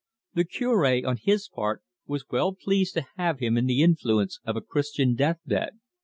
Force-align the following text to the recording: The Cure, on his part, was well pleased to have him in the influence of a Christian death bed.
The 0.33 0.45
Cure, 0.45 1.05
on 1.05 1.17
his 1.17 1.47
part, 1.47 1.83
was 2.07 2.25
well 2.31 2.55
pleased 2.55 2.95
to 2.95 3.05
have 3.17 3.37
him 3.37 3.55
in 3.55 3.67
the 3.67 3.83
influence 3.83 4.39
of 4.45 4.55
a 4.55 4.61
Christian 4.61 5.13
death 5.13 5.37
bed. 5.45 5.79